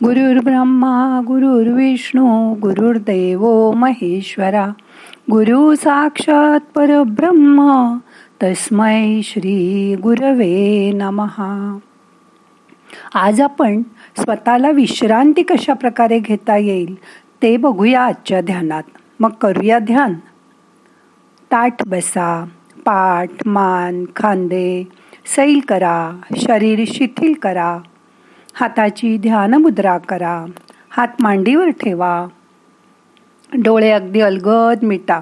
[0.00, 3.44] गुरुर्ब्रह्मा गुरुर्विष्णू गुरुर्देव
[3.76, 4.64] महेश्वरा
[5.30, 7.68] गुरु साक्षात परब्रह्म
[8.42, 11.78] तस्मै श्री गुरवे नमहा
[13.14, 13.80] आज आपण
[14.18, 16.94] स्वतःला विश्रांती कशा प्रकारे घेता येईल
[17.42, 20.14] ते बघूया आजच्या ध्यानात मग करूया ध्यान
[21.50, 22.44] ताट बसा
[22.86, 24.82] पाठ मान खांदे
[25.36, 25.98] सैल करा
[26.36, 27.76] शरीर शिथिल करा
[28.60, 30.44] हाताची ध्यान मुद्रा करा.
[30.90, 32.26] हात मांडीवर ठेवा.
[33.52, 35.20] डोळे अगदी अलगद मिटा.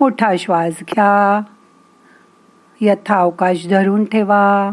[0.00, 1.40] मोठा श्वास घ्या.
[2.80, 4.70] यथा अवकाश धरून ठेवा.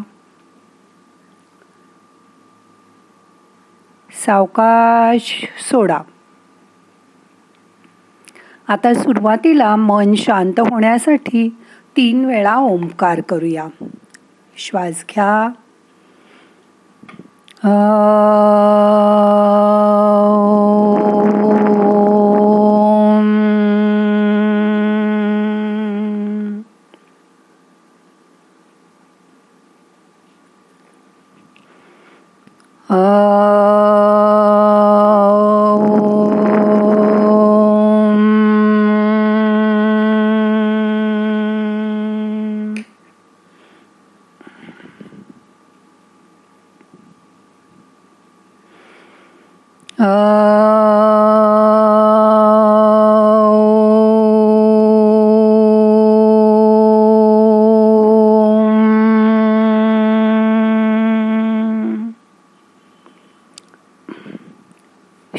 [4.25, 5.99] सावकाश सोडा.
[8.67, 11.57] आता सुरुवातीला मन शांत होण्यासाठी
[11.97, 13.67] तीन वेळा ओंकार करूया.
[14.57, 15.49] श्वास घ्या.
[17.63, 17.71] Ah.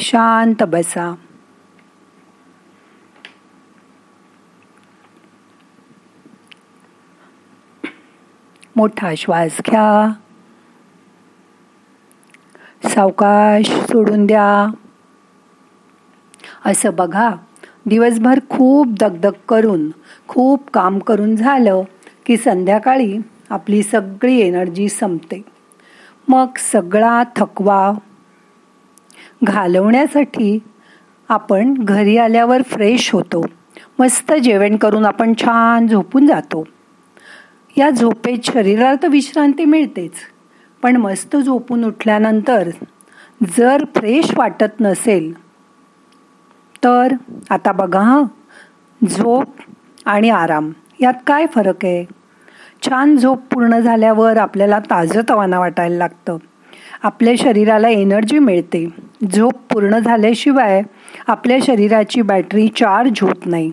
[0.02, 1.14] शांत बसा.
[8.76, 10.12] मोठा श्वास घ्या.
[12.88, 14.72] सावकाश सोडून द्या.
[16.66, 17.30] असं बघा
[17.86, 19.90] दिवसभर खूप दगदग करून
[20.28, 21.82] खूप काम करून झालं
[22.26, 23.18] की संध्याकाळी
[23.50, 25.42] आपली सगळी एनर्जी संपते.
[26.28, 27.92] मग सगळा थकवा
[29.44, 30.58] घालवण्यासाठी
[31.28, 33.44] आपण घरी आल्यावर फ्रेश होतो.
[33.98, 36.64] मस्त जेवण करून आपण छान झोपून जातो.
[37.76, 40.12] या झोपेत शरीराला तर विश्रांती मिळतेच
[40.82, 42.68] पण मस्त झोपून उठल्यानंतर
[43.58, 45.32] जर फ्रेश वाटत नसेल
[46.84, 47.12] तर
[47.50, 48.24] आता बघा हां
[49.06, 49.48] झोप
[50.04, 50.70] आणि आराम
[51.00, 52.04] यात काय फरक आहे?
[52.82, 56.36] छान झोप पूर्ण झाल्यावर आपल्याला ताजंतवाना वाटायला लागतं.
[57.02, 58.88] आपल्या शरीराला एनर्जी मिळते.
[59.32, 60.82] झोप पूर्ण झाल्याशिवाय
[61.26, 63.72] आपल्या शरीराची बॅटरी चार्ज होत नाही.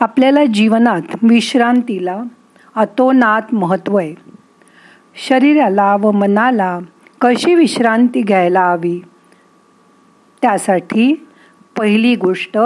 [0.00, 2.22] आपल्याला जीवनात विश्रांतीला
[2.74, 4.14] अतोनात महत्त्व आहे.
[5.28, 6.78] शरीराला व मनाला
[7.20, 9.00] कशी विश्रांती घ्यायला हवी?
[10.42, 11.26] त्यासाठी
[11.78, 12.58] पहिली गोष्ट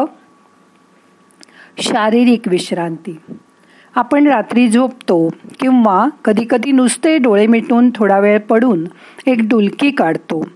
[1.79, 3.17] शारीरिक विश्रांती.
[3.99, 5.29] आपण रात्री झोपतो
[5.61, 8.85] किंवा कधीकधी नुसते डोळे मिटून थोडा वेळ पडून
[9.27, 10.49] एक डुलकी काढतो.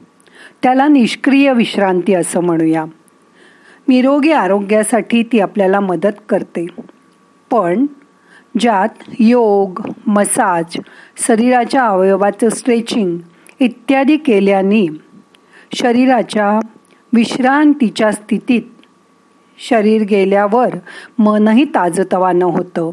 [0.63, 2.85] त्याला निष्क्रिय विश्रांती असं म्हणूया.
[3.89, 6.67] निरोगी आरोग्यासाठी ती आपल्याला मदत करते.
[7.51, 7.87] पण
[8.61, 8.89] ज्यात
[9.19, 10.77] योग मसाज
[11.29, 13.19] शरीराच्या अवयवाचं स्ट्रेचिंग
[13.61, 14.87] इत्यादी केल्याने
[15.75, 16.59] शरीराच्या
[17.13, 18.63] विश्रांतीच्या स्थितीत
[19.69, 20.69] शरीर गेल्यावर
[21.19, 22.91] मनही ताजतवानं होतं.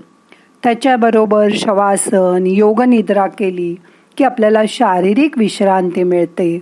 [0.63, 3.75] त्याच्याबरोबर शवासन योगनिद्रा केली
[4.17, 6.59] की आपल्याला शारीरिक विश्रांती मिळते.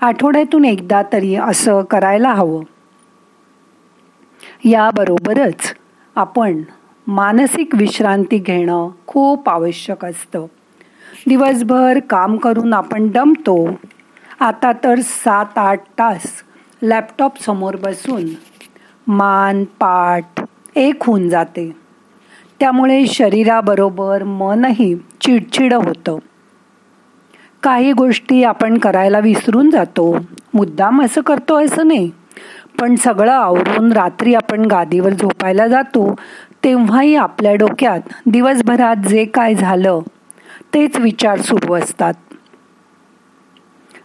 [0.00, 2.62] आठवड्यातून एकदा तरी असं करायला हवं.
[4.64, 5.74] याबरोबरच
[6.16, 6.62] आपण
[7.06, 10.46] मानसिक विश्रांती घेणं खूप आवश्यक असतं.
[11.28, 13.70] दिवसभर काम करून आपण दमतो.
[14.40, 16.22] आता तर सात आठ तास
[16.82, 18.24] लॅपटॉप समोर बसून
[19.06, 20.44] मान पाठ
[20.76, 21.81] एक होऊन जाते.
[22.62, 26.18] त्यामुळे शरीराबरोबर मनही चिडचिड होतं.
[27.62, 30.18] काही गोष्टी आपण करायला विसरून जातो.
[30.54, 32.10] मुद्दाम असं करतो असं नाही.
[32.80, 36.14] पण सगळं आवरून रात्री आपण गादीवर झोपायला जातो
[36.64, 40.00] तेव्हाही आपल्या डोक्यात दिवसभरात जे काय झालं
[40.74, 42.14] तेच विचार सुरू असतात.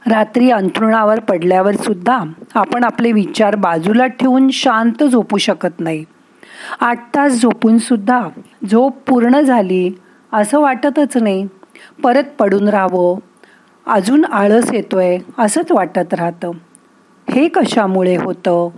[0.07, 2.23] रात्री अंथरुणावर पडल्यावर सुद्धा
[2.55, 6.05] आपण आपले विचार बाजूला ठेवून शांत झोपू शकत नाही.
[6.79, 8.27] आठ तास झोपून सुद्धा
[8.71, 9.91] झोप पूर्ण झाली
[10.33, 11.47] असं वाटतच नाही.
[12.03, 13.19] परत पडून राहावं.
[13.85, 16.51] अजून आळस येतोय असंच वाटत राहतं.
[17.29, 18.69] हे कशामुळे होतं?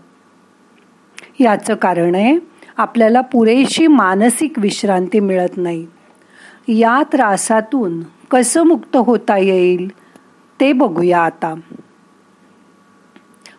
[1.40, 2.40] याचं कारण आहे
[2.78, 5.88] आपल्याला पुरेशी मानसिक विश्रांती मिळत नाही.
[6.68, 9.92] या त्रासातून कसं मुक्त होता येईल
[10.60, 11.56] ते बघूया आता.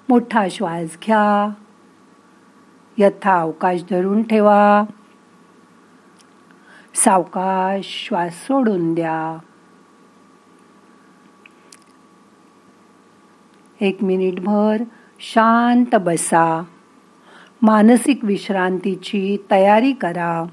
[0.09, 1.51] मोठा श्वास घ्या.
[3.01, 4.85] यथा अवकाश धरून ठेवा.
[6.95, 9.39] सावकाश श्वास सोडून द्या.
[13.81, 14.83] एक मिनिटभर
[15.21, 16.63] शांत बसा.
[17.63, 20.45] मानसिक विश्रांतीची तयारी करा.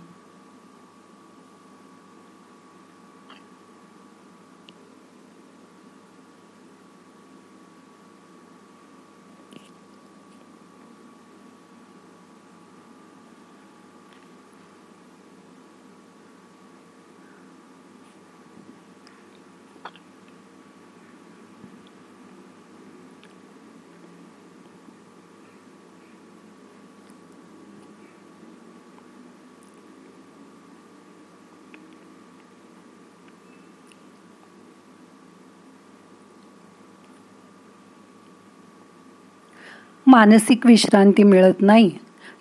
[40.08, 41.92] मानसिक विश्रांती मिळत नाही.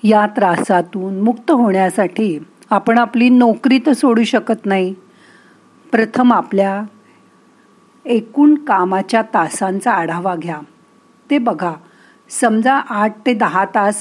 [0.03, 2.39] या त्रासातून मुक्त होण्यासाठी
[2.71, 4.95] आपण आपली नोकरी तर सोडू शकत नाही.
[5.93, 6.83] प्रथम आपल्या
[8.05, 10.61] एकूण कामाच्या तासांचा आढावा घ्या.
[11.31, 11.75] ते बघा.
[12.31, 13.97] समजा आठ ते दहा तास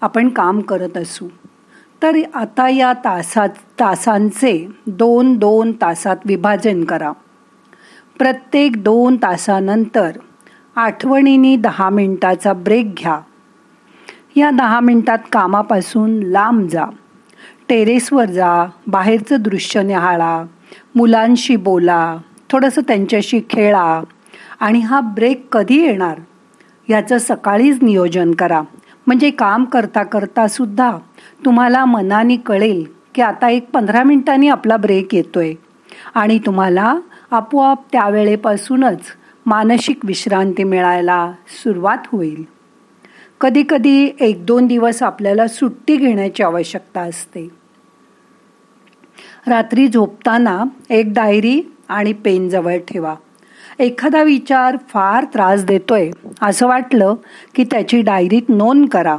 [0.00, 1.28] आपण काम करत असू.
[2.02, 3.48] तर आता या तासात
[3.80, 7.12] तासांचे दोन दोन तासात विभाजन करा.
[8.18, 10.10] प्रत्येक दोन तासानंतर
[10.76, 13.20] आठवणीने दहा मिनिटाचा ब्रेक घ्या.
[14.36, 16.84] या दहा मिनिटात कामापासून लांब जा.
[17.68, 20.44] टेरेसवर जा बाहेरचं दृश्य निहाळा
[20.94, 22.16] मुलांशी बोला
[22.50, 24.02] थोडंसं त्यांच्याशी खेळा
[24.60, 26.18] आणि हा ब्रेक कधी येणार?
[26.88, 28.62] याचं सकाळीच नियोजन करा.
[29.06, 30.96] म्हणजे काम करता करता सुद्धा
[31.44, 32.84] तुम्हाला मनाने कळेल
[33.14, 35.54] की आता एक पंधरा मिनिटांनी आपला ब्रेक येतोय
[36.14, 36.94] आणि तुम्हाला
[37.30, 39.00] आपोआप त्यावेळेपासूनच
[39.46, 42.44] मानसिक विश्रांती मिळायला सुरुवात होईल.
[43.40, 47.48] कधीकधी एक दोन दिवस आपल्याला सुट्टी घेण्याची आवश्यकता असते.
[49.46, 53.14] रात्री झोपताना एक डायरी आणि पेन जवळ ठेवा.
[53.78, 56.10] एखादा विचार फार त्रास देतोय
[56.42, 57.14] असं वाटलं
[57.54, 59.16] की त्याची डायरीत नोंद करा.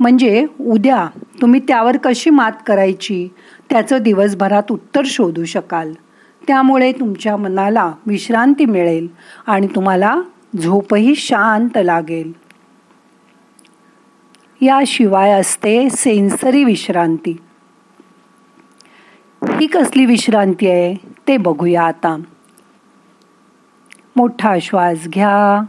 [0.00, 1.06] म्हणजे उद्या
[1.40, 3.28] तुम्ही त्यावर कशी मात करायची
[3.70, 5.92] त्याचं दिवसभरात उत्तर शोधू शकाल.
[6.46, 9.08] त्यामुळे तुमच्या मनाला विश्रांती मिळेल
[9.46, 10.20] आणि तुम्हाला
[10.62, 12.32] झोपही शांत लागेल.
[14.60, 17.36] याशिवाय असते सेन्सरी विश्रांती.
[19.42, 20.94] ही कसली विश्रांती आहे
[21.28, 22.16] ते बघूया आता.
[24.16, 25.64] मोठा श्वास घ्या.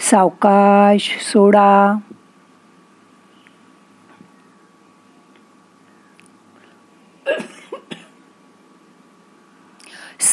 [0.00, 1.94] सावकाश सोडा.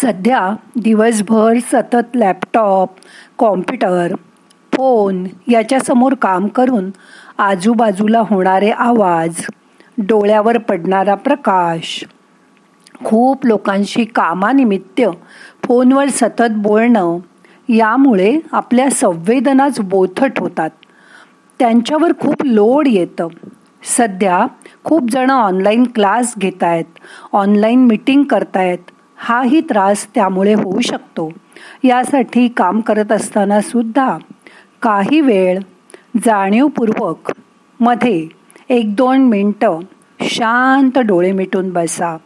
[0.06, 2.90] सध्या दिवसभर सतत लॅपटॉप
[3.38, 4.16] कॉम्प्युटर
[4.74, 6.90] फोन याच्यासमोर काम करून
[7.38, 9.46] आजूबाजूला होणारे आवाज
[9.98, 12.04] डोळ्यावर पडणारा प्रकाश
[13.06, 15.02] खूप लोकांशी कामानिमित्त
[15.64, 17.18] फोनवर सतत बोलणं
[17.70, 20.70] यामुळे आपल्या संवेदनाच बोथट होतात.
[21.60, 23.28] त्यांच्यावर खूप लोड येतं.
[23.84, 24.48] सध्या
[24.84, 26.86] खूप जणं ऑनलाईन क्लास घेत आहेत
[27.34, 31.32] ऑनलाईन मिटिंग करतायत हाही त्रास त्यामुळे होऊ शकतो.
[31.84, 34.18] यासाठी काम करत असताना सुद्धा
[34.82, 35.60] काही वेळ
[36.26, 38.28] जाणीवपूर्वकमध्ये
[38.70, 39.80] एक दोन मिनटं
[40.22, 42.18] शांत डोळे मिटून बसा.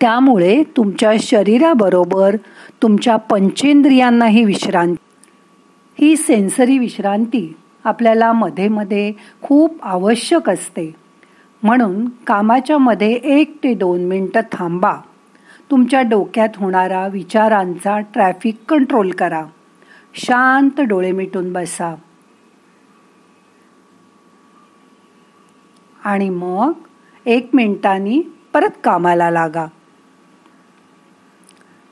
[0.00, 2.36] त्यामुळे तुमच्या शरीराबरोबर
[2.82, 9.12] तुमच्या पंचेंद्रियांनाही विश्रांती ही सेन्सरी विश्रांती आपल्याला मध्ये मध्ये
[9.42, 10.99] खूप आवश्यक असते.
[11.62, 14.96] म्हणून कामाच्या मध्ये एक ते दोन मिनटं थांबा.
[15.70, 19.44] तुमच्या डोक्यात होणारा विचारांचा ट्रॅफिक कंट्रोल करा.
[20.14, 21.94] शांत डोळे मिटून बसा.
[26.04, 26.72] आणि मग
[27.26, 29.66] एक मिनिटांनी परत कामाला लागा.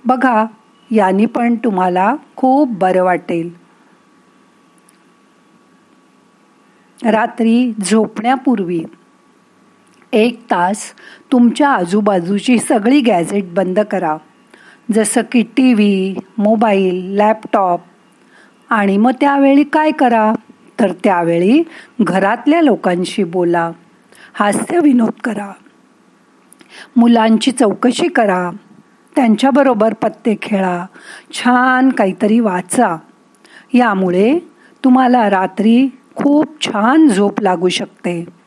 [0.05, 0.47] बघा
[0.91, 3.55] यांनी पण तुम्हाला खूप बरं वाटेल.
[7.05, 8.85] रात्री झोपण्यापूर्वी
[10.13, 10.79] एक तास
[11.33, 14.17] तुमच्या आजूबाजूची सगळी गॅजेट बंद करा.
[14.93, 17.81] जसं की टी व्ही मोबाईल लॅपटॉप.
[18.71, 20.33] आणि मग त्यावेळी काय करा?
[20.81, 21.63] तर त्यावेळी
[22.01, 23.71] घरातल्या लोकांशी बोला.
[24.35, 25.53] हास्य विनोद करा.
[26.97, 28.51] मुलांची चौकशी करा.
[29.17, 30.87] त्यांच्याबरोबर पत्ते खेळा.
[31.33, 32.97] छान काहीतरी वाचा.
[33.75, 34.39] यामुळे
[34.85, 38.38] तुम्हाला रात्री खूप छान झोप लागू शकते.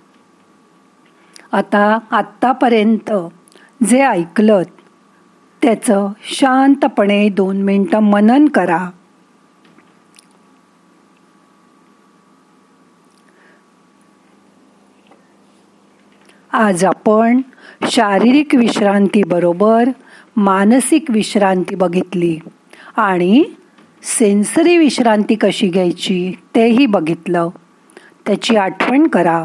[1.51, 3.11] आता आत्तापर्यंत
[3.85, 4.61] जे ऐकलं
[5.61, 8.89] त्याचं शांतपणे दोन मिनटं मनन करा.
[16.51, 17.41] आज आपण
[17.89, 19.89] शारीरिक विश्रांतीबरोबर
[20.35, 22.39] मानसिक विश्रांती बघितली
[22.95, 23.43] आणि
[24.03, 27.49] सेन्सरी विश्रांती कशी घ्यायची तेही बघितलं.
[28.25, 29.43] त्याची आठवण करा.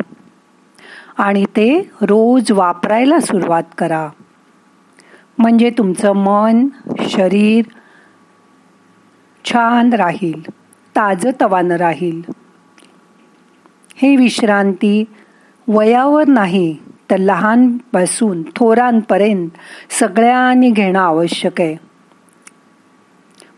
[1.19, 4.09] आणि ते रोज वापरायला सुरुवात करा.
[5.39, 6.67] म्हणजे तुमचं मन
[7.09, 7.65] शरीर
[9.45, 10.51] छान राहील
[10.97, 12.23] ताजतवानं राहील.
[13.97, 15.05] हे विश्रांती
[15.69, 16.77] वयावर नाही
[17.11, 19.49] तर लहानपासून थोरांपर्यंत
[20.01, 21.77] सगळ्यांनी घेणं आवश्यक आहे.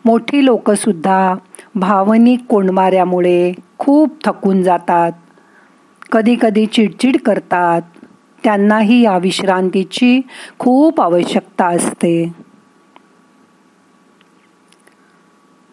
[0.04, 1.34] मोठी लोकंसुद्धा
[1.74, 5.12] भावनिक कोंडमाऱ्यामुळे खूप थकून जातात.
[6.12, 7.82] कधी कधी चिडचिड करतात.
[8.44, 10.20] त्यांनाही या विश्रांतीची
[10.58, 12.34] खूप आवश्यकता असते.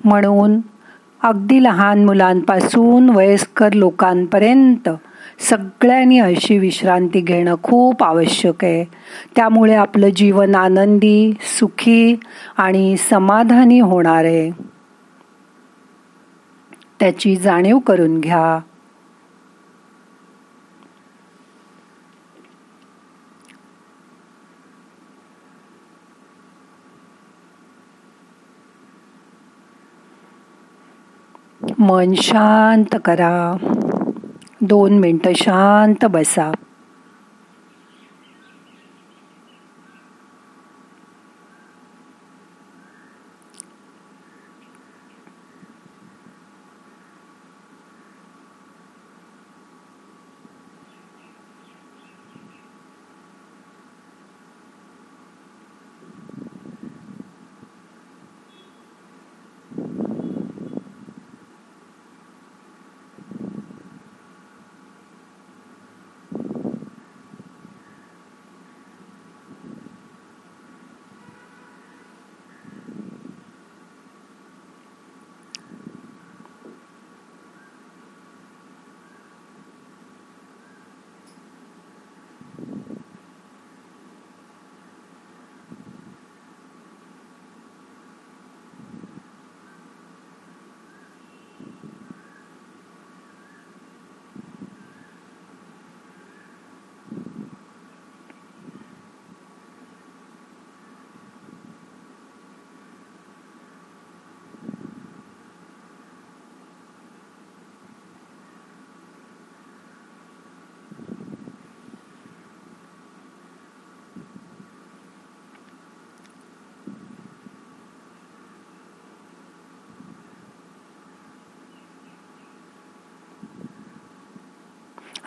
[0.03, 0.59] म्हणून
[1.23, 4.89] अगदी लहान मुलांपासून वयस्कर लोकांपर्यंत
[5.39, 8.85] सगळ्यांनी अशी विश्रांती घेणं खूप आवश्यक आहे.
[9.35, 12.15] त्यामुळे आपलं जीवन आनंदी सुखी
[12.57, 14.51] आणि समाधानी होणार आहे.
[16.99, 18.59] त्याची जाणीव करून घ्या.
[31.85, 33.57] मन शांत करा.
[34.61, 36.51] दोन मिनटं शांत बसा.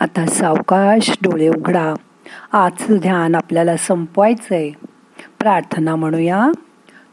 [0.09, 1.93] आता सावकाश डोळे उघडा.
[2.51, 4.71] आजचं ध्यान आपल्याला संपवायचं आहे
[5.39, 6.47] प्रार्थना म्हणूया.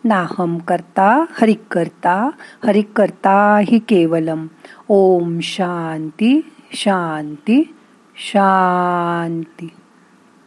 [0.05, 2.31] नाहम करता हरिक करता
[2.67, 4.47] हरिक करता हि केवलम.
[4.89, 7.75] ओम शांती शांती
[8.17, 9.69] शांती.